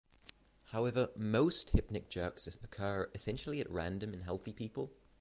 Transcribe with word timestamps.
However, 0.65 1.11
most 1.15 1.73
hypnic 1.73 2.09
jerks 2.09 2.47
occur 2.47 3.11
essentially 3.13 3.61
at 3.61 3.69
random 3.69 4.15
in 4.15 4.21
healthy 4.21 4.51
people. 4.51 4.91